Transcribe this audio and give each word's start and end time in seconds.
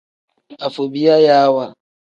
Afobiyayaawa. 0.67 1.65